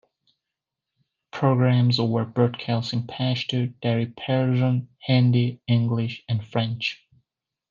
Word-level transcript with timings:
Programs 1.29 2.01
were 2.01 2.25
broadcast 2.25 2.91
in 2.91 3.03
Pashto, 3.03 3.71
Dari-Persian, 3.83 4.87
Hindi, 5.01 5.61
English, 5.67 6.23
and 6.27 6.43
French. 6.43 7.07